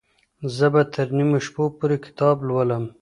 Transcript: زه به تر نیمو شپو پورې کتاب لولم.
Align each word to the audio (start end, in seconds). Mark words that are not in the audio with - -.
زه 0.55 0.67
به 0.73 0.81
تر 0.93 1.07
نیمو 1.17 1.39
شپو 1.45 1.63
پورې 1.77 1.97
کتاب 2.05 2.37
لولم. 2.47 2.83